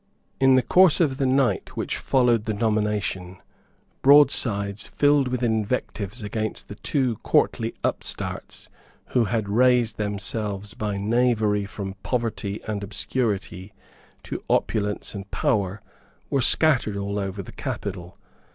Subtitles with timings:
[0.39, 3.37] In the course of the night which followed the nomination,
[4.01, 8.67] broadsides filled with invectives against the two courtly upstarts
[9.09, 13.73] who had raised themselves by knavery from poverty and obscurity
[14.23, 15.83] to opulence and power
[16.31, 18.17] were scattered all over the capital.